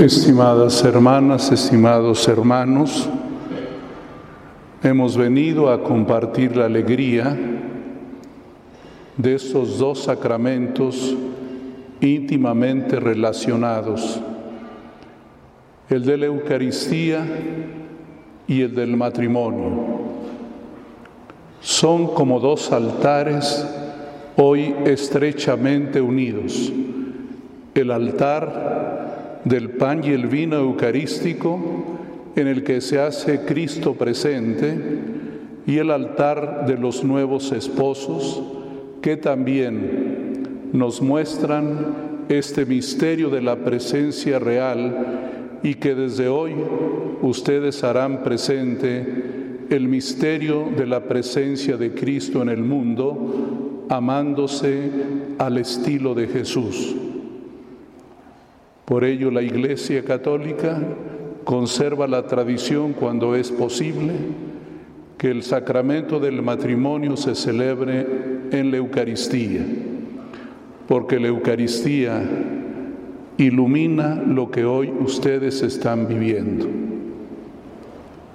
Estimadas 0.00 0.82
hermanas, 0.82 1.52
estimados 1.52 2.26
hermanos, 2.26 3.06
hemos 4.82 5.14
venido 5.14 5.68
a 5.68 5.82
compartir 5.82 6.56
la 6.56 6.64
alegría 6.64 7.36
de 9.18 9.34
estos 9.34 9.76
dos 9.76 10.04
sacramentos 10.04 11.14
íntimamente 12.00 12.98
relacionados, 12.98 14.18
el 15.90 16.02
de 16.06 16.16
la 16.16 16.26
Eucaristía 16.26 17.22
y 18.48 18.62
el 18.62 18.74
del 18.74 18.96
matrimonio. 18.96 19.70
Son 21.60 22.14
como 22.14 22.40
dos 22.40 22.72
altares 22.72 23.68
hoy 24.38 24.74
estrechamente 24.86 26.00
unidos. 26.00 26.72
El 27.74 27.90
altar 27.90 29.09
del 29.44 29.70
pan 29.70 30.02
y 30.04 30.10
el 30.10 30.26
vino 30.26 30.56
eucarístico 30.56 31.58
en 32.36 32.46
el 32.46 32.62
que 32.62 32.80
se 32.80 33.00
hace 33.00 33.40
Cristo 33.40 33.94
presente 33.94 34.78
y 35.66 35.78
el 35.78 35.90
altar 35.90 36.66
de 36.66 36.76
los 36.76 37.04
nuevos 37.04 37.52
esposos 37.52 38.42
que 39.02 39.16
también 39.16 40.70
nos 40.72 41.00
muestran 41.00 42.10
este 42.28 42.64
misterio 42.64 43.30
de 43.30 43.42
la 43.42 43.56
presencia 43.56 44.38
real 44.38 45.58
y 45.62 45.74
que 45.74 45.94
desde 45.94 46.28
hoy 46.28 46.52
ustedes 47.22 47.82
harán 47.82 48.22
presente 48.22 49.30
el 49.70 49.88
misterio 49.88 50.68
de 50.76 50.86
la 50.86 51.04
presencia 51.04 51.76
de 51.76 51.92
Cristo 51.92 52.42
en 52.42 52.48
el 52.48 52.62
mundo, 52.62 53.86
amándose 53.88 54.90
al 55.38 55.58
estilo 55.58 56.14
de 56.14 56.26
Jesús. 56.26 56.96
Por 58.90 59.04
ello 59.04 59.30
la 59.30 59.40
Iglesia 59.40 60.02
Católica 60.02 60.82
conserva 61.44 62.08
la 62.08 62.26
tradición 62.26 62.92
cuando 62.92 63.36
es 63.36 63.52
posible 63.52 64.14
que 65.16 65.30
el 65.30 65.44
sacramento 65.44 66.18
del 66.18 66.42
matrimonio 66.42 67.16
se 67.16 67.36
celebre 67.36 68.04
en 68.50 68.72
la 68.72 68.78
Eucaristía, 68.78 69.64
porque 70.88 71.20
la 71.20 71.28
Eucaristía 71.28 72.20
ilumina 73.38 74.16
lo 74.26 74.50
que 74.50 74.64
hoy 74.64 74.92
ustedes 74.98 75.62
están 75.62 76.08
viviendo. 76.08 76.66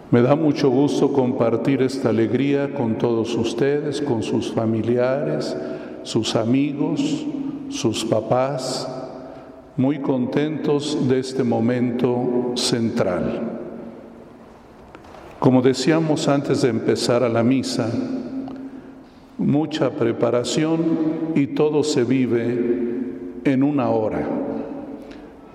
Me 0.09 0.21
da 0.21 0.37
mucho 0.37 0.69
gusto 0.69 1.11
compartir 1.11 1.81
esta 1.81 2.11
alegría 2.11 2.73
con 2.73 2.97
todos 2.97 3.35
ustedes, 3.35 3.99
con 3.99 4.23
sus 4.23 4.53
familiares, 4.53 5.53
sus 6.03 6.33
amigos, 6.37 7.25
sus 7.67 8.05
papás, 8.05 8.94
muy 9.77 9.99
contentos 9.99 11.07
de 11.07 11.19
este 11.19 11.43
momento 11.43 12.53
central. 12.55 13.41
Como 15.39 15.61
decíamos 15.61 16.27
antes 16.27 16.61
de 16.61 16.69
empezar 16.69 17.23
a 17.23 17.29
la 17.29 17.43
misa, 17.43 17.91
mucha 19.37 19.91
preparación 19.91 21.33
y 21.35 21.47
todo 21.47 21.83
se 21.83 22.05
vive 22.05 22.85
en 23.43 23.63
una 23.63 23.89
hora. 23.89 24.25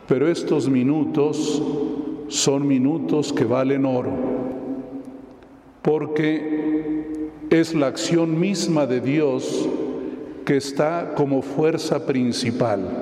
Pero 0.07 0.29
estos 0.29 0.69
minutos 0.69 1.63
son 2.29 2.67
minutos 2.67 3.33
que 3.33 3.45
valen 3.45 3.87
oro, 3.87 4.13
porque 5.83 7.31
es 7.49 7.75
la 7.75 7.87
acción 7.87 8.39
misma 8.39 8.87
de 8.87 9.01
Dios 9.01 9.69
que 10.45 10.57
está 10.57 11.15
como 11.17 11.43
fuerza 11.43 12.07
principal. 12.07 13.00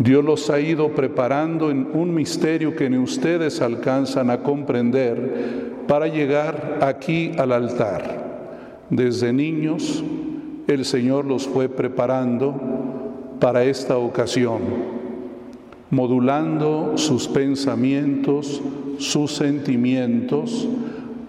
Dios 0.00 0.24
los 0.24 0.48
ha 0.48 0.58
ido 0.58 0.94
preparando 0.94 1.70
en 1.70 1.86
un 1.92 2.14
misterio 2.14 2.74
que 2.74 2.88
ni 2.88 2.96
ustedes 2.96 3.60
alcanzan 3.60 4.30
a 4.30 4.42
comprender 4.42 5.84
para 5.86 6.06
llegar 6.06 6.78
aquí 6.80 7.32
al 7.36 7.52
altar. 7.52 8.86
Desde 8.88 9.30
niños 9.34 10.02
el 10.68 10.86
Señor 10.86 11.26
los 11.26 11.46
fue 11.46 11.68
preparando 11.68 12.58
para 13.40 13.64
esta 13.64 13.98
ocasión, 13.98 14.62
modulando 15.90 16.96
sus 16.96 17.28
pensamientos, 17.28 18.62
sus 18.96 19.32
sentimientos, 19.32 20.66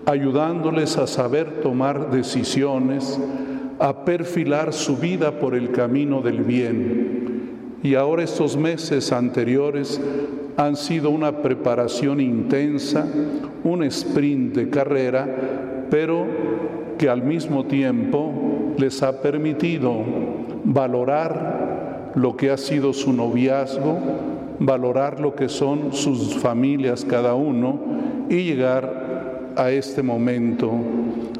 ayudándoles 0.06 0.98
a 0.98 1.08
saber 1.08 1.59
tomar 1.59 2.09
decisiones, 2.09 3.20
a 3.80 4.06
perfilar 4.06 4.72
su 4.72 4.96
vida 4.96 5.42
por 5.42 5.56
el 5.56 5.72
camino 5.74 6.22
del 6.22 6.46
bien 6.46 7.21
y 7.84 7.96
ahora 7.96 8.24
estos 8.24 8.56
meses 8.56 9.12
anteriores 9.12 10.00
han 10.58 10.75
sido 10.75 11.09
una 11.09 11.42
preparación 11.42 12.22
intensa, 12.22 13.06
un 13.64 13.84
sprint 13.84 14.56
de 14.56 14.69
carrera, 14.69 15.28
pero 15.90 16.25
que 16.97 17.09
al 17.09 17.24
mismo 17.24 17.66
tiempo 17.66 18.31
les 18.78 19.02
ha 19.02 19.22
permitido 19.22 19.96
valorar 20.64 22.12
lo 22.16 22.36
que 22.36 22.52
ha 22.52 22.58
sido 22.58 22.94
su 22.94 23.14
noviazgo, 23.14 23.97
valorar 24.59 25.20
lo 25.20 25.34
que 25.34 25.50
son 25.50 25.94
sus 25.94 26.36
familias 26.36 27.03
cada 27.03 27.34
uno 27.34 27.80
y 28.30 28.44
llegar 28.44 29.53
a 29.56 29.72
este 29.72 30.03
momento, 30.03 30.72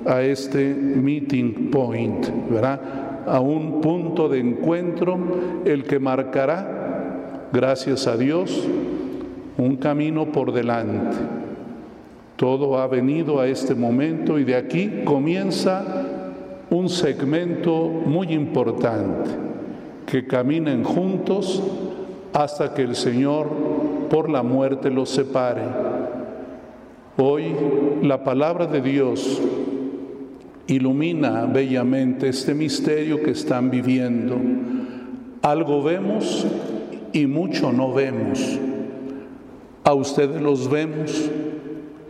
a 0.06 0.22
este 0.24 0.74
meeting 0.74 1.70
point, 1.70 2.28
¿verdad? 2.50 2.80
A 3.26 3.40
un 3.40 3.82
punto 3.82 4.30
de 4.30 4.40
encuentro 4.40 5.18
el 5.66 5.84
que 5.84 6.00
marcará, 6.00 7.48
gracias 7.52 8.08
a 8.08 8.18
Dios, 8.18 8.68
un 9.58 9.76
camino 9.78 10.28
por 10.32 10.52
delante. 10.52 11.18
Todo 12.36 12.80
ha 12.80 12.88
venido 12.88 13.40
a 13.40 13.48
este 13.48 13.76
momento 13.76 14.40
y 14.40 14.44
de 14.44 14.56
aquí 14.56 15.04
comienza 15.06 15.84
un 16.72 16.90
segmento 16.90 17.88
muy 17.88 18.34
importante, 18.34 19.30
que 20.08 20.26
caminen 20.26 20.84
juntos 20.84 21.62
hasta 22.34 22.74
que 22.74 22.82
el 22.82 22.96
Señor 22.96 23.50
por 24.10 24.30
la 24.30 24.42
muerte 24.42 24.90
los 24.90 25.10
separe. 25.10 25.64
Hoy 27.18 27.54
la 28.02 28.24
palabra 28.24 28.66
de 28.66 28.82
Dios 28.82 29.42
ilumina 30.72 31.46
bellamente 31.46 32.30
este 32.30 32.54
misterio 32.54 33.22
que 33.22 33.32
están 33.32 33.70
viviendo. 33.70 34.38
Algo 35.42 35.84
vemos 35.84 36.46
y 37.12 37.28
mucho 37.28 37.74
no 37.74 37.94
vemos. 37.94 38.60
A 39.84 39.94
ustedes 39.94 40.42
los 40.42 40.70
vemos, 40.70 41.30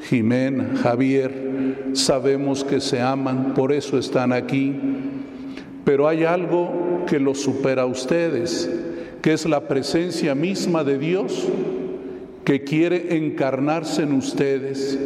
Jimena, 0.10 0.76
Javier, 0.84 1.88
sabemos 1.94 2.64
que 2.64 2.80
se 2.80 3.02
aman, 3.02 3.54
por 3.56 3.72
eso 3.72 3.98
están 3.98 4.32
aquí. 4.32 4.76
Pero 5.84 6.08
hay 6.08 6.26
algo 6.26 7.06
que 7.08 7.20
los 7.20 7.42
supera 7.42 7.84
a 7.84 7.88
ustedes, 7.88 8.70
que 9.24 9.34
es 9.34 9.46
la 9.48 9.68
presencia 9.68 10.36
misma 10.36 10.84
de 10.84 11.00
Dios 11.00 11.48
que 12.44 12.64
quiere 12.64 13.18
encarnarse 13.18 14.04
en 14.04 14.14
ustedes. 14.14 15.00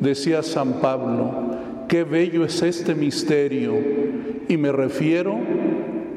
Decía 0.00 0.42
San 0.42 0.74
Pablo, 0.74 1.47
Qué 1.88 2.04
bello 2.04 2.44
es 2.44 2.60
este 2.60 2.94
misterio. 2.94 3.72
Y 4.46 4.58
me 4.58 4.70
refiero 4.72 5.38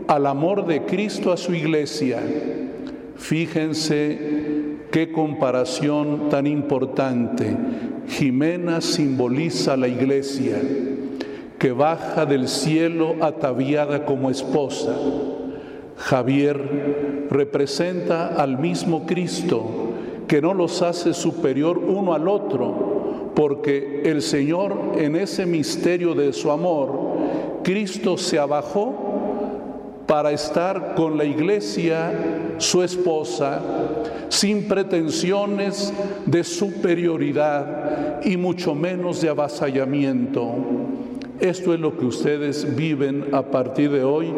al 0.07 0.25
amor 0.25 0.65
de 0.65 0.83
Cristo 0.83 1.31
a 1.31 1.37
su 1.37 1.53
iglesia. 1.53 2.19
Fíjense 3.15 4.19
qué 4.91 5.13
comparación 5.13 6.27
tan 6.29 6.45
importante. 6.45 7.55
Jimena 8.09 8.81
simboliza 8.81 9.77
la 9.77 9.87
iglesia 9.87 10.57
que 11.57 11.71
baja 11.71 12.25
del 12.25 12.49
cielo 12.49 13.15
ataviada 13.21 14.05
como 14.05 14.29
esposa. 14.29 14.93
Javier 15.95 17.27
representa 17.29 18.27
al 18.27 18.57
mismo 18.59 19.05
Cristo 19.05 19.93
que 20.27 20.41
no 20.41 20.53
los 20.53 20.81
hace 20.81 21.13
superior 21.13 21.77
uno 21.77 22.13
al 22.13 22.27
otro, 22.27 22.90
porque 23.35 24.01
el 24.05 24.21
Señor 24.21 24.93
en 24.97 25.15
ese 25.15 25.45
misterio 25.45 26.13
de 26.13 26.33
su 26.33 26.51
amor, 26.51 26.91
Cristo 27.63 28.17
se 28.17 28.39
abajó 28.39 29.11
para 30.05 30.31
estar 30.31 30.95
con 30.95 31.17
la 31.17 31.23
iglesia, 31.23 32.11
su 32.57 32.83
esposa, 32.83 33.61
sin 34.29 34.67
pretensiones 34.67 35.93
de 36.25 36.43
superioridad 36.43 38.21
y 38.23 38.35
mucho 38.35 38.75
menos 38.75 39.21
de 39.21 39.29
avasallamiento. 39.29 40.53
Esto 41.39 41.73
es 41.73 41.79
lo 41.79 41.97
que 41.97 42.05
ustedes 42.05 42.75
viven 42.75 43.29
a 43.31 43.43
partir 43.43 43.91
de 43.91 44.03
hoy 44.03 44.33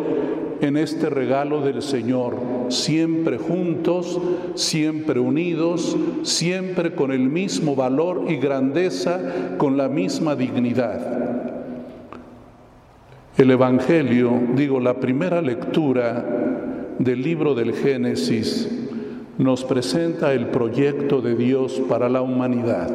en 0.61 0.77
este 0.77 1.09
regalo 1.09 1.61
del 1.61 1.81
Señor, 1.81 2.35
siempre 2.73 3.37
juntos, 3.37 4.19
siempre 4.55 5.19
unidos, 5.19 5.95
siempre 6.23 6.93
con 6.93 7.11
el 7.11 7.29
mismo 7.29 7.75
valor 7.75 8.25
y 8.29 8.37
grandeza, 8.37 9.55
con 9.57 9.77
la 9.77 9.87
misma 9.87 10.35
dignidad. 10.35 11.23
El 13.37 13.51
Evangelio, 13.51 14.31
digo, 14.55 14.79
la 14.79 14.99
primera 14.99 15.41
lectura 15.41 16.23
del 16.99 17.21
libro 17.21 17.55
del 17.55 17.73
Génesis, 17.73 18.69
nos 19.37 19.63
presenta 19.63 20.33
el 20.33 20.47
proyecto 20.47 21.21
de 21.21 21.35
Dios 21.35 21.81
para 21.89 22.09
la 22.09 22.21
humanidad. 22.21 22.89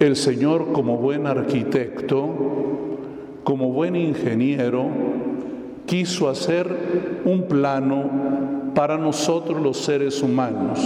El 0.00 0.16
Señor 0.16 0.72
como 0.72 0.96
buen 0.96 1.26
arquitecto, 1.26 2.28
como 3.44 3.70
buen 3.72 3.94
ingeniero, 3.94 4.88
quiso 5.86 6.28
hacer 6.28 7.22
un 7.24 7.42
plano 7.42 8.72
para 8.74 8.98
nosotros 8.98 9.60
los 9.60 9.78
seres 9.78 10.22
humanos, 10.22 10.80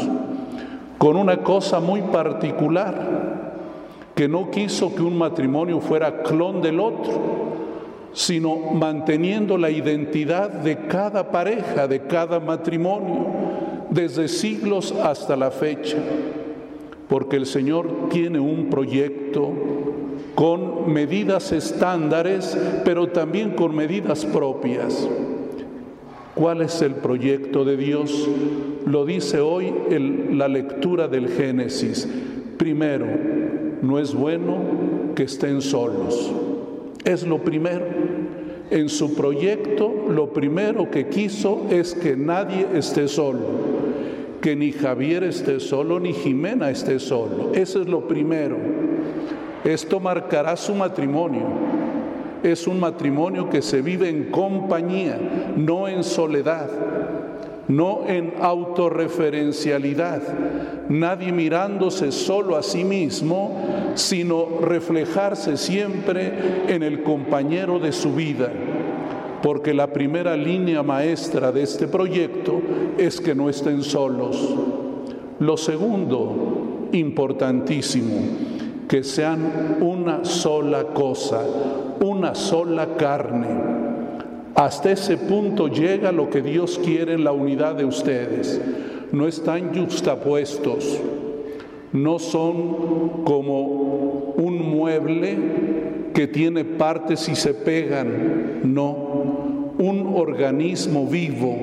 con 0.98 1.16
una 1.16 1.38
cosa 1.38 1.80
muy 1.80 2.02
particular, 2.02 3.28
que 4.14 4.28
no 4.28 4.50
quiso 4.50 4.94
que 4.94 5.02
un 5.02 5.16
matrimonio 5.16 5.80
fuera 5.80 6.22
clon 6.22 6.60
del 6.60 6.80
otro, 6.80 7.48
sino 8.12 8.56
manteniendo 8.72 9.56
la 9.56 9.70
identidad 9.70 10.50
de 10.50 10.86
cada 10.86 11.30
pareja, 11.30 11.86
de 11.86 12.02
cada 12.02 12.40
matrimonio, 12.40 13.26
desde 13.90 14.28
siglos 14.28 14.92
hasta 14.92 15.36
la 15.36 15.50
fecha, 15.50 15.98
porque 17.08 17.36
el 17.36 17.46
Señor 17.46 18.08
tiene 18.10 18.40
un 18.40 18.68
proyecto 18.68 19.52
con 20.38 20.92
medidas 20.92 21.50
estándares, 21.50 22.56
pero 22.84 23.08
también 23.08 23.56
con 23.56 23.74
medidas 23.74 24.24
propias. 24.24 25.08
¿Cuál 26.36 26.62
es 26.62 26.80
el 26.80 26.94
proyecto 26.94 27.64
de 27.64 27.76
Dios? 27.76 28.28
Lo 28.86 29.04
dice 29.04 29.40
hoy 29.40 29.74
la 30.30 30.46
lectura 30.46 31.08
del 31.08 31.26
Génesis. 31.28 32.08
Primero, 32.56 33.06
no 33.82 33.98
es 33.98 34.14
bueno 34.14 34.58
que 35.16 35.24
estén 35.24 35.60
solos. 35.60 36.30
Es 37.04 37.26
lo 37.26 37.38
primero. 37.38 37.86
En 38.70 38.88
su 38.90 39.16
proyecto 39.16 39.92
lo 40.08 40.32
primero 40.32 40.88
que 40.88 41.08
quiso 41.08 41.66
es 41.68 41.96
que 41.96 42.14
nadie 42.16 42.64
esté 42.74 43.08
solo, 43.08 43.40
que 44.40 44.54
ni 44.54 44.70
Javier 44.70 45.24
esté 45.24 45.58
solo, 45.58 45.98
ni 45.98 46.12
Jimena 46.12 46.70
esté 46.70 47.00
solo. 47.00 47.50
Eso 47.54 47.82
es 47.82 47.88
lo 47.88 48.06
primero. 48.06 48.77
Esto 49.64 50.00
marcará 50.00 50.56
su 50.56 50.74
matrimonio. 50.74 51.42
Es 52.42 52.66
un 52.66 52.78
matrimonio 52.78 53.50
que 53.50 53.62
se 53.62 53.82
vive 53.82 54.08
en 54.08 54.30
compañía, 54.30 55.18
no 55.56 55.88
en 55.88 56.04
soledad 56.04 56.68
no 57.68 58.04
en 58.06 58.32
autorreferencialidad, 58.40 60.22
nadie 60.88 61.32
mirándose 61.32 62.12
solo 62.12 62.56
a 62.56 62.62
sí 62.62 62.82
mismo, 62.82 63.92
sino 63.94 64.60
reflejarse 64.62 65.58
siempre 65.58 66.32
en 66.68 66.82
el 66.82 67.02
compañero 67.02 67.78
de 67.78 67.92
su 67.92 68.14
vida, 68.14 68.50
porque 69.42 69.74
la 69.74 69.92
primera 69.92 70.34
línea 70.36 70.82
maestra 70.82 71.52
de 71.52 71.62
este 71.62 71.86
proyecto 71.86 72.60
es 72.96 73.20
que 73.20 73.34
no 73.34 73.50
estén 73.50 73.82
solos. 73.82 74.54
Lo 75.38 75.58
segundo, 75.58 76.88
importantísimo, 76.92 78.16
que 78.88 79.04
sean 79.04 79.78
una 79.80 80.24
sola 80.24 80.84
cosa, 80.84 81.42
una 82.00 82.34
sola 82.34 82.96
carne 82.96 83.88
hasta 84.58 84.90
ese 84.90 85.16
punto 85.16 85.68
llega 85.68 86.10
lo 86.10 86.30
que 86.30 86.42
Dios 86.42 86.80
quiere 86.84 87.12
en 87.12 87.22
la 87.22 87.30
unidad 87.30 87.76
de 87.76 87.84
ustedes. 87.84 88.60
No 89.12 89.28
están 89.28 89.72
justapuestos, 89.72 91.00
no 91.92 92.18
son 92.18 93.22
como 93.22 93.62
un 94.36 94.68
mueble 94.68 95.36
que 96.12 96.26
tiene 96.26 96.64
partes 96.64 97.28
y 97.28 97.36
se 97.36 97.54
pegan, 97.54 98.62
no, 98.64 99.74
un 99.78 100.12
organismo 100.16 101.06
vivo, 101.06 101.56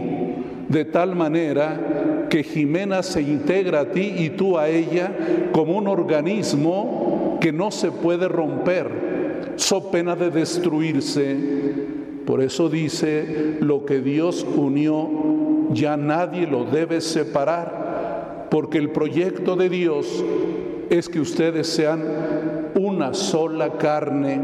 de 0.70 0.86
tal 0.86 1.18
manera 1.18 2.28
que 2.30 2.44
Jimena 2.44 3.04
se 3.04 3.22
integra 3.22 3.82
a 3.82 3.92
ti 3.92 4.14
y 4.20 4.30
tú 4.30 4.58
a 4.58 4.70
ella 4.70 5.12
como 5.52 5.78
un 5.78 5.90
organismo 5.90 7.05
que 7.46 7.54
no 7.54 7.70
se 7.70 7.92
puede 7.92 8.28
romper, 8.28 9.54
so 9.58 9.92
pena 9.92 10.16
de 10.16 10.32
destruirse. 10.32 11.38
Por 12.26 12.42
eso 12.42 12.70
dice, 12.70 13.58
lo 13.60 13.86
que 13.86 14.00
Dios 14.00 14.44
unió, 14.56 15.70
ya 15.70 15.96
nadie 15.96 16.48
lo 16.48 16.66
debe 16.66 17.02
separar, 17.02 18.48
porque 18.50 18.80
el 18.80 18.90
proyecto 18.90 19.56
de 19.56 19.70
Dios 19.70 20.26
es 20.90 21.08
que 21.08 21.20
ustedes 21.20 21.68
sean 21.68 22.02
una 22.74 23.14
sola 23.14 23.74
carne, 23.74 24.42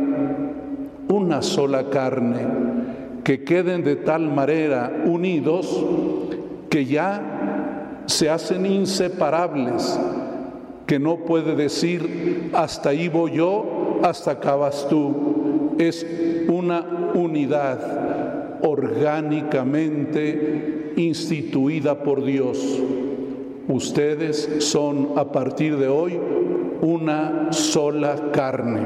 una 1.10 1.42
sola 1.42 1.90
carne, 1.90 2.46
que 3.24 3.44
queden 3.44 3.84
de 3.84 3.96
tal 3.96 4.30
manera 4.30 4.94
unidos 5.06 5.84
que 6.70 6.86
ya 6.86 8.04
se 8.06 8.30
hacen 8.30 8.68
inseparables, 8.68 10.00
que 10.92 11.00
no 11.00 11.18
puede 11.20 11.56
decir 11.56 12.50
hasta 12.52 12.90
ahí 12.90 13.08
voy 13.08 13.38
yo, 13.38 14.00
hasta 14.04 14.32
acá 14.32 14.58
vas 14.58 14.90
tú. 14.90 15.78
Es 15.80 16.06
una 16.50 17.14
unidad 17.14 18.60
orgánicamente 18.62 20.92
instituida 20.98 22.04
por 22.04 22.26
Dios. 22.26 22.78
Ustedes 23.70 24.58
son 24.60 25.12
a 25.16 25.32
partir 25.32 25.78
de 25.78 25.88
hoy 25.88 26.20
una 26.82 27.54
sola 27.54 28.30
carne. 28.34 28.82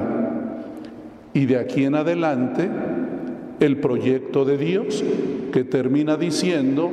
Y 1.33 1.47
de 1.47 1.57
aquí 1.57 1.85
en 1.85 1.95
adelante, 1.95 2.69
el 3.59 3.77
proyecto 3.77 4.45
de 4.45 4.59
Dios 4.59 5.03
que 5.51 5.63
termina 5.63 6.17
diciendo 6.17 6.91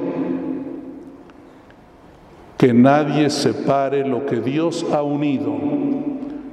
que 2.63 2.73
nadie 2.73 3.29
separe 3.29 4.07
lo 4.07 4.25
que 4.25 4.37
Dios 4.37 4.87
ha 4.93 5.03
unido. 5.03 5.53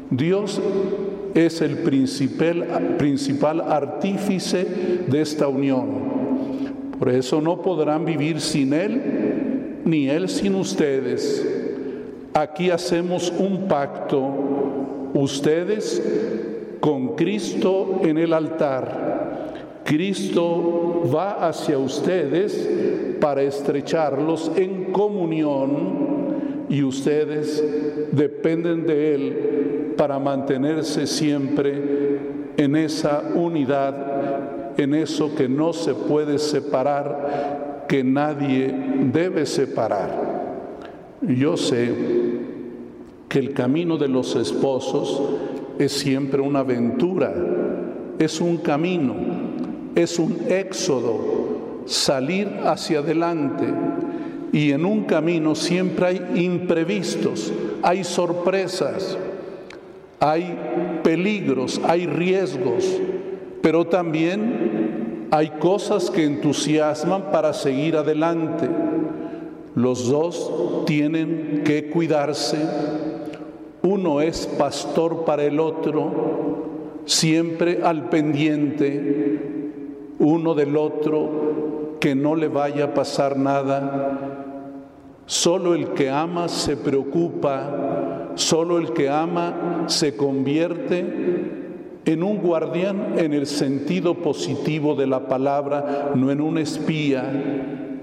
Dios 0.10 0.60
es 1.36 1.62
el 1.62 1.78
principal, 1.84 2.96
principal 2.98 3.62
artífice 3.62 4.66
de 5.08 5.22
esta 5.22 5.48
unión. 5.48 5.86
Por 6.98 7.10
eso 7.10 7.42
no 7.42 7.62
podrán 7.62 8.06
vivir 8.06 8.42
sin 8.42 8.74
Él, 8.74 9.82
ni 9.86 10.10
Él 10.10 10.30
sin 10.30 10.56
ustedes. 10.56 11.48
Aquí 12.34 12.72
hacemos 12.72 13.32
un 13.38 13.68
pacto, 13.68 14.34
ustedes 15.14 16.02
con 16.80 17.18
Cristo 17.18 18.02
en 18.04 18.18
el 18.18 18.34
altar. 18.34 19.60
Cristo 19.84 21.04
va 21.14 21.48
hacia 21.48 21.78
ustedes 21.78 23.18
para 23.20 23.42
estrecharlos 23.42 24.52
en 24.56 24.92
comunión 24.92 25.99
y 26.70 26.84
ustedes 26.84 27.64
dependen 28.12 28.86
de 28.86 29.16
Él 29.16 29.94
para 29.98 30.20
mantenerse 30.20 31.08
siempre 31.08 32.20
en 32.58 32.76
esa 32.76 33.24
unidad, 33.34 34.78
en 34.78 34.94
eso 34.94 35.34
que 35.36 35.50
no 35.50 35.74
se 35.74 35.94
puede 35.96 36.38
separar, 36.38 37.86
que 37.88 38.04
nadie 38.04 38.74
debe 39.12 39.46
separar. 39.46 40.30
Yo 41.22 41.58
sé 41.58 41.90
que 43.28 43.40
el 43.40 43.54
camino 43.54 43.98
de 43.98 44.08
los 44.08 44.36
esposos 44.36 45.22
es 45.80 45.92
siempre 45.92 46.42
una 46.42 46.60
aventura, 46.60 47.34
es 48.20 48.40
un 48.40 48.58
camino, 48.58 49.16
es 49.96 50.20
un 50.20 50.38
éxodo, 50.50 51.84
salir 51.86 52.48
hacia 52.64 53.00
adelante 53.00 53.66
y 54.52 54.72
en 54.72 54.86
un 54.86 55.04
camino 55.04 55.56
siempre 55.56 56.06
hay 56.08 56.22
imprevistos, 56.36 57.54
hay 57.84 58.04
sorpresas, 58.04 59.18
hay 60.20 60.58
peligros, 61.04 61.80
hay 61.84 62.08
riesgos, 62.08 63.00
pero 63.62 63.88
también 63.88 65.28
hay 65.32 65.50
cosas 65.60 66.10
que 66.10 66.26
entusiasman 66.26 67.32
para 67.32 67.54
seguir 67.54 67.96
adelante. 67.96 68.68
Los 69.76 70.10
dos 70.10 70.84
tienen 70.86 71.62
que 71.64 71.90
cuidarse. 71.90 72.58
Uno 73.84 74.22
es 74.22 74.48
pastor 74.48 75.26
para 75.26 75.44
el 75.44 75.60
otro, 75.60 77.04
siempre 77.06 77.82
al 77.84 78.10
pendiente, 78.10 79.40
uno 80.18 80.56
del 80.56 80.76
otro, 80.76 81.98
que 82.00 82.16
no 82.16 82.36
le 82.36 82.48
vaya 82.48 82.86
a 82.86 82.94
pasar 82.94 83.38
nada 83.38 84.29
Solo 85.30 85.76
el 85.76 85.90
que 85.90 86.10
ama 86.10 86.48
se 86.48 86.76
preocupa, 86.76 88.32
solo 88.34 88.80
el 88.80 88.94
que 88.94 89.10
ama 89.10 89.84
se 89.86 90.16
convierte 90.16 91.06
en 92.04 92.24
un 92.24 92.40
guardián 92.40 93.14
en 93.16 93.34
el 93.36 93.46
sentido 93.46 94.16
positivo 94.16 94.96
de 94.96 95.06
la 95.06 95.28
palabra, 95.28 96.14
no 96.16 96.32
en 96.32 96.42
un 96.42 96.58
espía, 96.58 97.32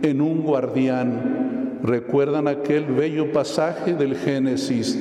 en 0.03 0.21
un 0.21 0.43
guardián. 0.43 1.81
¿Recuerdan 1.83 2.47
aquel 2.47 2.85
bello 2.85 3.33
pasaje 3.33 3.95
del 3.95 4.15
Génesis 4.15 4.97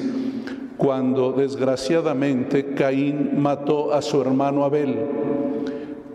cuando 0.77 1.31
desgraciadamente 1.31 2.73
Caín 2.73 3.39
mató 3.39 3.93
a 3.93 4.01
su 4.01 4.19
hermano 4.19 4.65
Abel? 4.65 4.95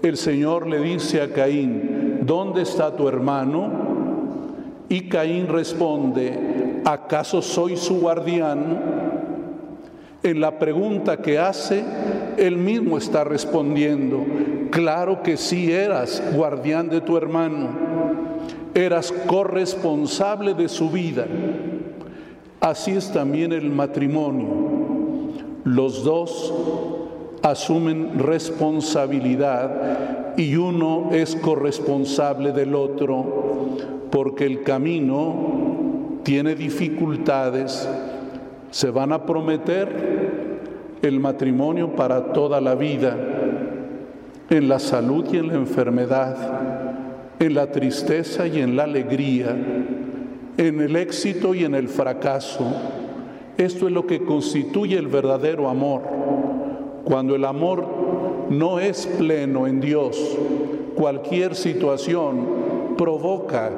El 0.02 0.16
Señor 0.16 0.66
le 0.66 0.80
dice 0.80 1.22
a 1.22 1.32
Caín, 1.32 2.18
¿dónde 2.22 2.62
está 2.62 2.96
tu 2.96 3.06
hermano? 3.06 3.79
Y 4.90 5.02
Caín 5.02 5.46
responde, 5.46 6.82
¿acaso 6.84 7.40
soy 7.42 7.76
su 7.76 8.00
guardián? 8.00 8.80
En 10.24 10.40
la 10.40 10.58
pregunta 10.58 11.18
que 11.18 11.38
hace, 11.38 11.84
él 12.36 12.56
mismo 12.56 12.98
está 12.98 13.22
respondiendo, 13.22 14.26
claro 14.70 15.22
que 15.22 15.36
sí 15.36 15.70
eras 15.70 16.20
guardián 16.34 16.88
de 16.88 17.00
tu 17.00 17.16
hermano, 17.16 17.68
eras 18.74 19.12
corresponsable 19.12 20.54
de 20.54 20.68
su 20.68 20.90
vida. 20.90 21.24
Así 22.60 22.90
es 22.90 23.12
también 23.12 23.52
el 23.52 23.70
matrimonio. 23.70 24.48
Los 25.62 26.02
dos 26.02 26.52
asumen 27.42 28.18
responsabilidad 28.18 30.34
y 30.36 30.56
uno 30.56 31.10
es 31.12 31.36
corresponsable 31.36 32.50
del 32.50 32.74
otro, 32.74 33.68
porque 34.10 34.44
el 34.44 34.62
camino 34.62 36.20
tiene 36.22 36.54
dificultades, 36.54 37.88
se 38.70 38.90
van 38.90 39.12
a 39.12 39.24
prometer 39.24 40.60
el 41.02 41.18
matrimonio 41.20 41.94
para 41.94 42.32
toda 42.32 42.60
la 42.60 42.74
vida, 42.74 43.16
en 44.50 44.68
la 44.68 44.78
salud 44.78 45.26
y 45.32 45.38
en 45.38 45.48
la 45.48 45.54
enfermedad, 45.54 46.36
en 47.38 47.54
la 47.54 47.70
tristeza 47.70 48.46
y 48.46 48.60
en 48.60 48.76
la 48.76 48.84
alegría, 48.84 49.56
en 50.56 50.80
el 50.80 50.96
éxito 50.96 51.54
y 51.54 51.64
en 51.64 51.74
el 51.74 51.88
fracaso. 51.88 52.66
Esto 53.56 53.86
es 53.86 53.92
lo 53.92 54.06
que 54.06 54.24
constituye 54.24 54.98
el 54.98 55.06
verdadero 55.06 55.68
amor. 55.68 56.02
Cuando 57.04 57.34
el 57.34 57.44
amor 57.44 57.86
no 58.50 58.78
es 58.78 59.06
pleno 59.06 59.66
en 59.66 59.80
Dios, 59.80 60.36
cualquier 60.96 61.54
situación 61.54 62.94
provoca 62.98 63.70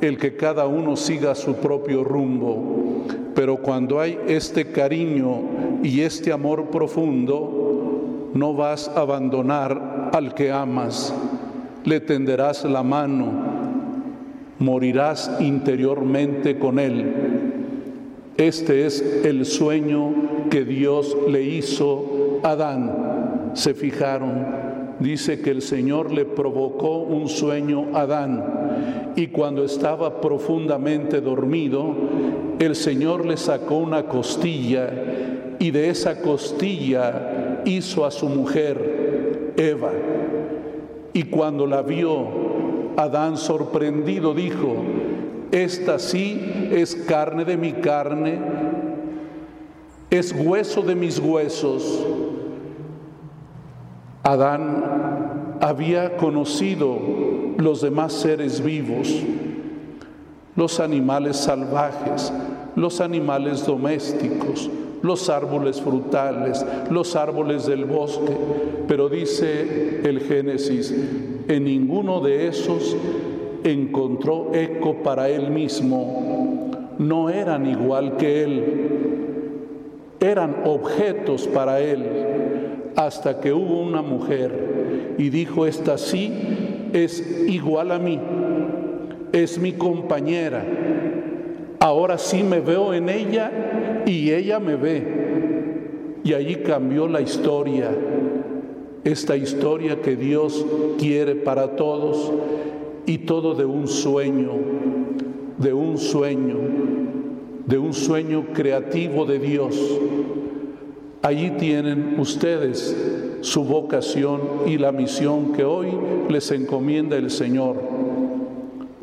el 0.00 0.18
que 0.18 0.36
cada 0.36 0.66
uno 0.66 0.96
siga 0.96 1.34
su 1.34 1.56
propio 1.56 2.04
rumbo. 2.04 3.04
Pero 3.34 3.58
cuando 3.58 4.00
hay 4.00 4.18
este 4.26 4.66
cariño 4.66 5.40
y 5.82 6.00
este 6.00 6.32
amor 6.32 6.66
profundo, 6.70 8.30
no 8.34 8.54
vas 8.54 8.88
a 8.88 9.00
abandonar 9.00 10.10
al 10.12 10.34
que 10.34 10.50
amas, 10.50 11.14
le 11.84 12.00
tenderás 12.00 12.64
la 12.64 12.82
mano, 12.82 13.30
morirás 14.58 15.30
interiormente 15.40 16.58
con 16.58 16.78
él. 16.78 17.50
Este 18.36 18.86
es 18.86 19.02
el 19.24 19.44
sueño 19.44 20.48
que 20.50 20.64
Dios 20.64 21.16
le 21.28 21.42
hizo 21.42 22.40
a 22.42 22.50
Adán. 22.50 23.52
Se 23.54 23.74
fijaron, 23.74 24.46
dice 25.00 25.40
que 25.40 25.50
el 25.50 25.62
Señor 25.62 26.12
le 26.12 26.24
provocó 26.24 26.98
un 26.98 27.28
sueño 27.28 27.88
a 27.94 28.02
Adán 28.02 29.12
y 29.16 29.28
cuando 29.28 29.64
estaba 29.64 30.20
profundamente 30.20 31.20
dormido, 31.20 31.94
el 32.58 32.76
Señor 32.76 33.26
le 33.26 33.36
sacó 33.36 33.76
una 33.76 34.04
costilla 34.04 34.90
y 35.58 35.70
de 35.70 35.88
esa 35.88 36.20
costilla 36.20 37.62
hizo 37.64 38.04
a 38.04 38.10
su 38.10 38.28
mujer 38.28 39.52
Eva. 39.56 39.90
Y 41.12 41.24
cuando 41.24 41.66
la 41.66 41.82
vio, 41.82 42.28
Adán 42.96 43.36
sorprendido 43.36 44.34
dijo, 44.34 44.76
esta 45.50 45.98
sí 45.98 46.68
es 46.70 46.94
carne 46.94 47.44
de 47.44 47.56
mi 47.56 47.72
carne, 47.72 48.38
es 50.10 50.32
hueso 50.32 50.82
de 50.82 50.94
mis 50.94 51.18
huesos. 51.18 52.06
Adán 54.22 55.58
había 55.60 56.16
conocido 56.18 56.98
los 57.56 57.80
demás 57.80 58.12
seres 58.12 58.62
vivos, 58.62 59.08
los 60.56 60.78
animales 60.78 61.38
salvajes, 61.38 62.32
los 62.76 63.00
animales 63.00 63.64
domésticos, 63.64 64.68
los 65.02 65.30
árboles 65.30 65.80
frutales, 65.80 66.64
los 66.90 67.16
árboles 67.16 67.66
del 67.66 67.86
bosque, 67.86 68.36
pero 68.86 69.08
dice 69.08 70.02
el 70.04 70.20
Génesis, 70.20 70.94
en 71.48 71.64
ninguno 71.64 72.20
de 72.20 72.48
esos 72.48 72.94
encontró 73.64 74.50
eco 74.54 75.02
para 75.02 75.30
él 75.30 75.50
mismo, 75.50 76.70
no 76.98 77.30
eran 77.30 77.64
igual 77.66 78.18
que 78.18 78.42
él, 78.44 78.64
eran 80.20 80.56
objetos 80.66 81.46
para 81.46 81.80
él 81.80 82.39
hasta 82.96 83.40
que 83.40 83.52
hubo 83.52 83.80
una 83.80 84.02
mujer 84.02 85.14
y 85.18 85.30
dijo, 85.30 85.66
esta 85.66 85.98
sí 85.98 86.32
es 86.92 87.44
igual 87.46 87.92
a 87.92 87.98
mí, 87.98 88.18
es 89.32 89.58
mi 89.58 89.72
compañera, 89.72 90.64
ahora 91.78 92.18
sí 92.18 92.42
me 92.42 92.60
veo 92.60 92.92
en 92.94 93.08
ella 93.08 94.02
y 94.06 94.30
ella 94.32 94.58
me 94.58 94.76
ve. 94.76 95.30
Y 96.22 96.34
allí 96.34 96.56
cambió 96.56 97.08
la 97.08 97.22
historia, 97.22 97.90
esta 99.04 99.36
historia 99.36 100.00
que 100.02 100.16
Dios 100.16 100.66
quiere 100.98 101.34
para 101.34 101.76
todos 101.76 102.32
y 103.06 103.18
todo 103.18 103.54
de 103.54 103.64
un 103.64 103.88
sueño, 103.88 104.52
de 105.56 105.72
un 105.72 105.96
sueño, 105.96 106.58
de 107.66 107.78
un 107.78 107.94
sueño 107.94 108.46
creativo 108.52 109.24
de 109.24 109.38
Dios 109.38 110.00
Allí 111.22 111.50
tienen 111.50 112.18
ustedes 112.18 112.96
su 113.42 113.64
vocación 113.64 114.40
y 114.66 114.78
la 114.78 114.90
misión 114.90 115.52
que 115.52 115.64
hoy 115.64 115.88
les 116.30 116.50
encomienda 116.50 117.16
el 117.16 117.30
Señor. 117.30 117.76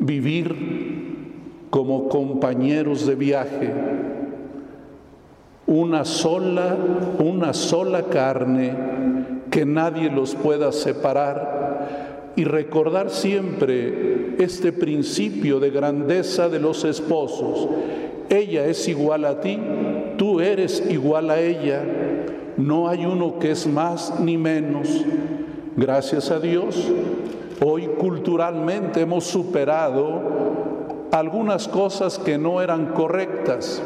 Vivir 0.00 1.68
como 1.70 2.08
compañeros 2.08 3.06
de 3.06 3.14
viaje, 3.14 3.72
una 5.68 6.04
sola, 6.04 6.76
una 7.20 7.52
sola 7.52 8.02
carne, 8.04 8.74
que 9.52 9.64
nadie 9.64 10.10
los 10.10 10.34
pueda 10.34 10.72
separar 10.72 12.32
y 12.34 12.42
recordar 12.42 13.10
siempre 13.10 14.34
este 14.38 14.72
principio 14.72 15.60
de 15.60 15.70
grandeza 15.70 16.48
de 16.48 16.58
los 16.58 16.84
esposos. 16.84 17.68
Ella 18.28 18.66
es 18.66 18.88
igual 18.88 19.24
a 19.24 19.40
ti, 19.40 19.56
tú 20.16 20.40
eres 20.40 20.82
igual 20.90 21.30
a 21.30 21.40
ella 21.40 21.97
no 22.58 22.88
hay 22.88 23.06
uno 23.06 23.38
que 23.38 23.52
es 23.52 23.66
más 23.66 24.18
ni 24.20 24.36
menos. 24.36 25.04
Gracias 25.76 26.30
a 26.32 26.40
Dios, 26.40 26.90
hoy 27.64 27.86
culturalmente 27.98 29.00
hemos 29.00 29.24
superado 29.24 30.20
algunas 31.12 31.68
cosas 31.68 32.18
que 32.18 32.36
no 32.36 32.60
eran 32.60 32.86
correctas, 32.86 33.80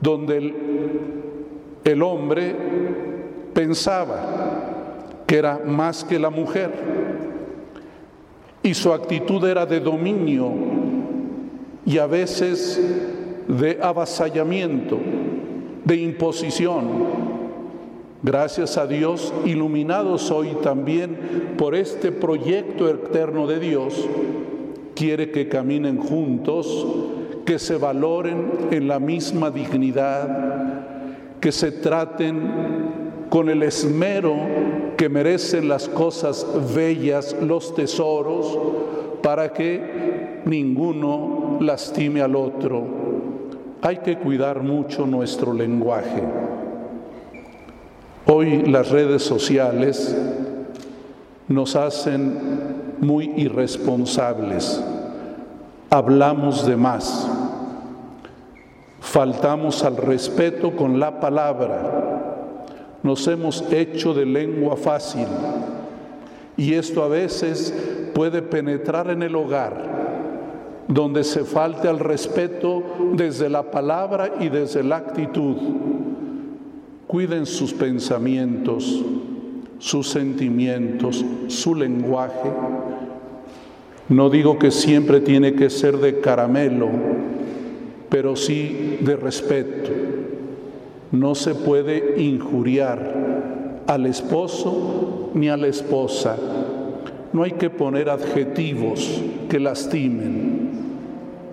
donde 0.00 0.54
el, 1.84 2.02
hombre 2.02 2.54
pensaba 3.52 4.20
que 5.26 5.38
era 5.38 5.60
más 5.66 6.04
que 6.04 6.20
la 6.20 6.30
mujer 6.30 6.70
y 8.62 8.74
su 8.74 8.92
actitud 8.92 9.44
era 9.44 9.66
de 9.66 9.80
dominio 9.80 10.52
y 11.84 11.98
a 11.98 12.06
veces 12.06 12.80
de 13.48 13.78
avasallamiento, 13.82 14.98
de 15.84 15.96
imposición. 15.96 17.31
Gracias 18.24 18.78
a 18.78 18.86
Dios, 18.86 19.34
iluminados 19.44 20.30
hoy 20.30 20.56
también 20.62 21.54
por 21.58 21.74
este 21.74 22.12
proyecto 22.12 22.88
eterno 22.88 23.48
de 23.48 23.58
Dios, 23.58 24.08
quiere 24.94 25.32
que 25.32 25.48
caminen 25.48 25.98
juntos, 25.98 26.86
que 27.44 27.58
se 27.58 27.76
valoren 27.76 28.52
en 28.70 28.86
la 28.86 29.00
misma 29.00 29.50
dignidad, 29.50 31.40
que 31.40 31.50
se 31.50 31.72
traten 31.72 33.26
con 33.28 33.48
el 33.48 33.64
esmero 33.64 34.36
que 34.96 35.08
merecen 35.08 35.68
las 35.68 35.88
cosas 35.88 36.46
bellas, 36.76 37.34
los 37.42 37.74
tesoros, 37.74 38.56
para 39.20 39.52
que 39.52 40.42
ninguno 40.44 41.58
lastime 41.60 42.20
al 42.20 42.36
otro. 42.36 42.84
Hay 43.80 43.96
que 43.96 44.16
cuidar 44.16 44.62
mucho 44.62 45.06
nuestro 45.08 45.52
lenguaje. 45.52 46.22
Hoy 48.42 48.60
las 48.62 48.90
redes 48.90 49.22
sociales 49.22 50.16
nos 51.46 51.76
hacen 51.76 52.40
muy 52.98 53.32
irresponsables. 53.36 54.82
Hablamos 55.90 56.66
de 56.66 56.76
más. 56.76 57.30
Faltamos 58.98 59.84
al 59.84 59.96
respeto 59.96 60.74
con 60.74 60.98
la 60.98 61.20
palabra. 61.20 62.58
Nos 63.04 63.28
hemos 63.28 63.62
hecho 63.70 64.12
de 64.12 64.26
lengua 64.26 64.76
fácil. 64.76 65.28
Y 66.56 66.74
esto 66.74 67.04
a 67.04 67.08
veces 67.08 67.72
puede 68.12 68.42
penetrar 68.42 69.08
en 69.10 69.22
el 69.22 69.36
hogar, 69.36 70.82
donde 70.88 71.22
se 71.22 71.44
falte 71.44 71.86
al 71.86 72.00
respeto 72.00 72.82
desde 73.12 73.48
la 73.48 73.62
palabra 73.70 74.32
y 74.40 74.48
desde 74.48 74.82
la 74.82 74.96
actitud 74.96 75.91
Cuiden 77.12 77.44
sus 77.44 77.74
pensamientos, 77.74 79.04
sus 79.78 80.08
sentimientos, 80.08 81.22
su 81.48 81.74
lenguaje. 81.74 82.50
No 84.08 84.30
digo 84.30 84.58
que 84.58 84.70
siempre 84.70 85.20
tiene 85.20 85.52
que 85.52 85.68
ser 85.68 85.98
de 85.98 86.20
caramelo, 86.20 86.88
pero 88.08 88.34
sí 88.34 88.96
de 89.02 89.16
respeto. 89.16 89.90
No 91.10 91.34
se 91.34 91.54
puede 91.54 92.18
injuriar 92.18 93.82
al 93.86 94.06
esposo 94.06 95.32
ni 95.34 95.50
a 95.50 95.58
la 95.58 95.66
esposa. 95.66 96.38
No 97.34 97.42
hay 97.42 97.52
que 97.52 97.68
poner 97.68 98.08
adjetivos 98.08 99.20
que 99.50 99.60
lastimen. 99.60 100.70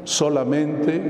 Solamente 0.05 1.01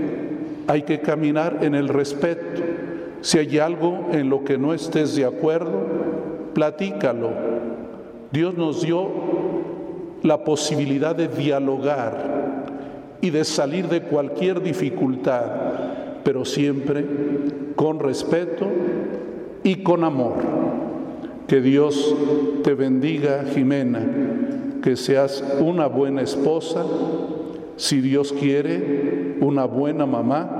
hay 0.66 0.82
que 0.82 1.02
caminar 1.02 1.60
en 1.62 1.76
el 1.76 1.88
respeto. 1.88 2.89
Si 3.22 3.38
hay 3.38 3.60
algo 3.60 4.08
en 4.12 4.30
lo 4.30 4.44
que 4.44 4.58
no 4.58 4.74
estés 4.74 5.16
de 5.16 5.26
acuerdo, 5.26 5.86
platícalo. 6.54 7.32
Dios 8.32 8.56
nos 8.56 8.82
dio 8.82 9.08
la 10.24 10.44
posibilidad 10.44 11.16
de 11.16 11.28
dialogar 11.28 12.66
y 13.22 13.30
de 13.30 13.44
salir 13.44 13.88
de 13.88 14.02
cualquier 14.02 14.62
dificultad, 14.62 15.44
pero 16.24 16.46
siempre 16.46 17.06
con 17.76 18.00
respeto 18.00 18.68
y 19.64 19.84
con 19.84 20.04
amor. 20.04 20.36
Que 21.48 21.62
Dios 21.62 22.16
te 22.64 22.74
bendiga, 22.76 23.46
Jimena, 23.54 24.02
que 24.84 24.96
seas 24.96 25.44
una 25.60 25.88
buena 25.88 26.22
esposa, 26.22 26.86
si 27.76 28.02
Dios 28.02 28.34
quiere, 28.34 29.38
una 29.42 29.66
buena 29.66 30.06
mamá. 30.06 30.59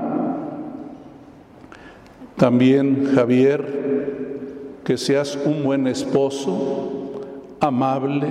También, 2.40 3.12
Javier, 3.14 4.80
que 4.82 4.96
seas 4.96 5.38
un 5.44 5.62
buen 5.62 5.86
esposo, 5.86 7.20
amable, 7.60 8.28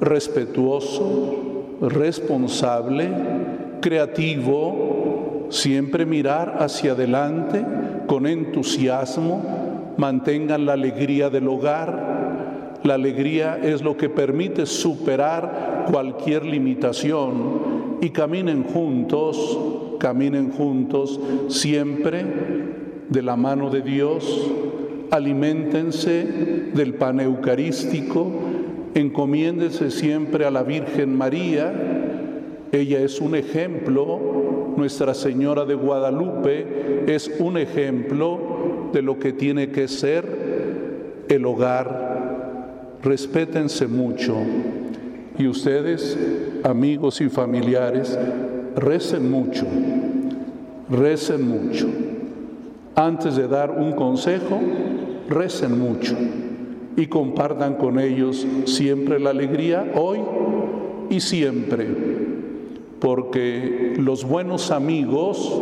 respetuoso, 0.00 1.66
responsable, 1.82 3.10
creativo, 3.82 5.48
siempre 5.50 6.06
mirar 6.06 6.56
hacia 6.60 6.92
adelante 6.92 7.62
con 8.06 8.26
entusiasmo, 8.26 9.92
mantengan 9.98 10.64
la 10.64 10.72
alegría 10.72 11.28
del 11.28 11.46
hogar. 11.48 12.78
La 12.84 12.94
alegría 12.94 13.58
es 13.62 13.82
lo 13.82 13.98
que 13.98 14.08
permite 14.08 14.64
superar 14.64 15.84
cualquier 15.92 16.46
limitación. 16.46 17.98
Y 18.00 18.08
caminen 18.08 18.64
juntos, 18.64 19.58
caminen 19.98 20.52
juntos 20.52 21.20
siempre 21.48 22.59
de 23.10 23.22
la 23.22 23.36
mano 23.36 23.68
de 23.70 23.82
Dios, 23.82 24.50
aliméntense 25.10 26.70
del 26.72 26.94
pan 26.94 27.20
eucarístico, 27.20 28.30
encomiéndese 28.94 29.90
siempre 29.90 30.46
a 30.46 30.50
la 30.50 30.62
Virgen 30.62 31.16
María, 31.16 31.72
ella 32.72 33.00
es 33.00 33.20
un 33.20 33.34
ejemplo, 33.34 34.74
Nuestra 34.76 35.12
Señora 35.12 35.64
de 35.64 35.74
Guadalupe 35.74 37.04
es 37.06 37.30
un 37.40 37.58
ejemplo 37.58 38.38
de 38.92 39.02
lo 39.02 39.18
que 39.18 39.32
tiene 39.32 39.70
que 39.70 39.88
ser 39.88 41.24
el 41.28 41.44
hogar. 41.44 42.96
Respétense 43.02 43.88
mucho 43.88 44.36
y 45.36 45.48
ustedes, 45.48 46.16
amigos 46.62 47.20
y 47.20 47.28
familiares, 47.28 48.16
recen 48.76 49.30
mucho, 49.30 49.66
recen 50.88 51.48
mucho. 51.48 51.88
Antes 52.94 53.36
de 53.36 53.48
dar 53.48 53.70
un 53.70 53.92
consejo, 53.92 54.60
recen 55.28 55.78
mucho 55.78 56.16
y 56.96 57.06
compartan 57.06 57.74
con 57.74 57.98
ellos 57.98 58.46
siempre 58.64 59.20
la 59.20 59.30
alegría 59.30 59.92
hoy 59.94 60.18
y 61.08 61.20
siempre, 61.20 61.86
porque 62.98 63.94
los 63.96 64.24
buenos 64.24 64.70
amigos, 64.70 65.60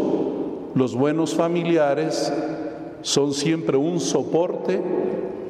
los 0.74 0.94
buenos 0.94 1.34
familiares 1.34 2.32
son 3.02 3.32
siempre 3.32 3.76
un 3.76 4.00
soporte 4.00 4.80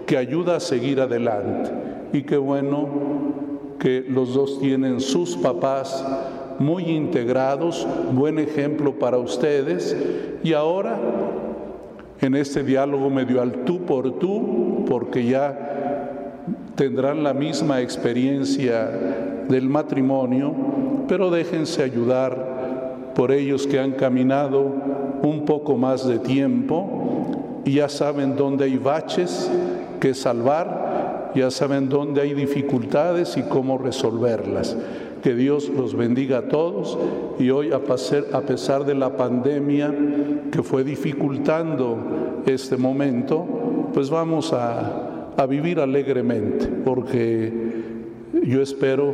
que 0.06 0.16
ayuda 0.16 0.56
a 0.56 0.60
seguir 0.60 1.00
adelante. 1.00 1.70
Y 2.12 2.22
qué 2.22 2.36
bueno 2.36 2.88
que 3.78 4.04
los 4.08 4.34
dos 4.34 4.58
tienen 4.60 5.00
sus 5.00 5.36
papás 5.36 6.04
muy 6.58 6.84
integrados, 6.84 7.86
buen 8.12 8.38
ejemplo 8.38 8.98
para 8.98 9.18
ustedes, 9.18 9.96
y 10.42 10.52
ahora 10.52 10.98
en 12.20 12.34
este 12.34 12.64
diálogo 12.64 13.10
medio 13.10 13.40
al 13.40 13.64
tú 13.64 13.84
por 13.84 14.18
tú, 14.18 14.84
porque 14.88 15.24
ya 15.24 16.44
tendrán 16.74 17.22
la 17.22 17.34
misma 17.34 17.80
experiencia 17.80 18.88
del 19.48 19.68
matrimonio, 19.68 20.54
pero 21.08 21.30
déjense 21.30 21.82
ayudar 21.82 23.12
por 23.14 23.32
ellos 23.32 23.66
que 23.66 23.78
han 23.80 23.92
caminado 23.92 24.72
un 25.22 25.44
poco 25.44 25.76
más 25.76 26.06
de 26.06 26.18
tiempo 26.18 27.62
y 27.64 27.74
ya 27.74 27.88
saben 27.88 28.36
dónde 28.36 28.64
hay 28.64 28.76
baches 28.76 29.50
que 30.00 30.14
salvar, 30.14 31.32
ya 31.34 31.50
saben 31.50 31.88
dónde 31.88 32.20
hay 32.20 32.34
dificultades 32.34 33.36
y 33.36 33.42
cómo 33.42 33.78
resolverlas. 33.78 34.76
Que 35.22 35.34
Dios 35.34 35.68
los 35.68 35.94
bendiga 35.94 36.38
a 36.38 36.48
todos 36.48 36.98
y 37.38 37.50
hoy 37.50 37.70
a 37.72 37.80
pesar 37.80 38.84
de 38.84 38.94
la 38.94 39.16
pandemia 39.16 39.94
que 40.52 40.62
fue 40.62 40.84
dificultando 40.84 42.42
este 42.46 42.76
momento, 42.76 43.46
pues 43.92 44.10
vamos 44.10 44.52
a, 44.52 45.32
a 45.36 45.46
vivir 45.46 45.80
alegremente, 45.80 46.66
porque 46.84 47.52
yo 48.44 48.62
espero 48.62 49.12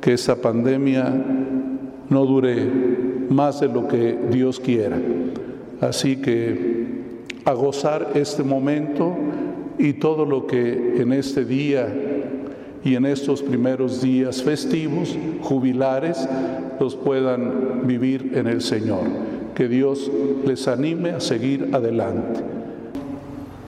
que 0.00 0.14
esa 0.14 0.40
pandemia 0.40 1.12
no 2.08 2.24
dure 2.24 2.66
más 3.28 3.60
de 3.60 3.68
lo 3.68 3.88
que 3.88 4.16
Dios 4.30 4.60
quiera. 4.60 4.98
Así 5.80 6.16
que 6.16 6.88
a 7.44 7.52
gozar 7.52 8.12
este 8.14 8.42
momento 8.42 9.14
y 9.78 9.94
todo 9.94 10.24
lo 10.24 10.46
que 10.46 11.00
en 11.00 11.12
este 11.12 11.44
día 11.44 11.86
y 12.88 12.94
en 12.94 13.04
estos 13.04 13.42
primeros 13.42 14.00
días 14.00 14.42
festivos, 14.42 15.14
jubilares, 15.42 16.26
los 16.80 16.96
puedan 16.96 17.86
vivir 17.86 18.32
en 18.34 18.46
el 18.46 18.62
Señor. 18.62 19.02
Que 19.54 19.68
Dios 19.68 20.10
les 20.46 20.66
anime 20.68 21.10
a 21.10 21.20
seguir 21.20 21.68
adelante. 21.74 22.40